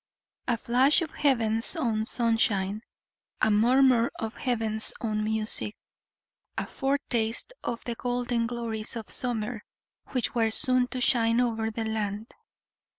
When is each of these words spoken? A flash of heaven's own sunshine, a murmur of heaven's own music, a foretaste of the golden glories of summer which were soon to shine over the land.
A 0.47 0.57
flash 0.57 1.03
of 1.03 1.11
heaven's 1.11 1.75
own 1.75 2.05
sunshine, 2.05 2.81
a 3.39 3.51
murmur 3.51 4.11
of 4.17 4.33
heaven's 4.35 4.91
own 4.99 5.23
music, 5.23 5.75
a 6.57 6.65
foretaste 6.65 7.53
of 7.63 7.83
the 7.83 7.93
golden 7.93 8.47
glories 8.47 8.95
of 8.95 9.11
summer 9.11 9.61
which 10.07 10.33
were 10.33 10.49
soon 10.49 10.87
to 10.87 11.01
shine 11.01 11.39
over 11.39 11.69
the 11.69 11.85
land. 11.85 12.33